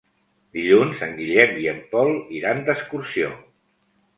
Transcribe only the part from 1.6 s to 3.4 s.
i en Pol iran d'excursió.